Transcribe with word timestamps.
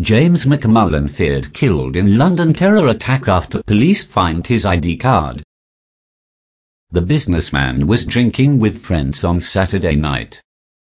James 0.00 0.46
McMullan 0.46 1.10
feared 1.10 1.52
killed 1.52 1.94
in 1.94 2.16
London 2.16 2.54
terror 2.54 2.88
attack 2.88 3.28
after 3.28 3.62
police 3.62 4.02
find 4.02 4.46
his 4.46 4.64
ID 4.64 4.96
card. 4.96 5.42
The 6.90 7.02
businessman 7.02 7.86
was 7.86 8.06
drinking 8.06 8.60
with 8.60 8.80
friends 8.80 9.24
on 9.24 9.40
Saturday 9.40 9.96
night. 9.96 10.40